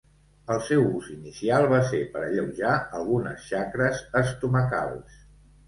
[0.53, 5.25] El seu ús inicial va ser per alleujar algunes xacres estomacals.